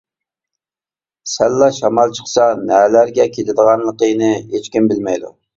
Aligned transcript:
سەللا 1.33 1.67
شامال 1.81 2.15
چىقسا 2.21 2.47
نەلەرگە 2.71 3.29
كېتىدىغانلىقىنى 3.37 4.35
ھېچكىم 4.57 4.93
بىلمەيدۇ. 4.95 5.33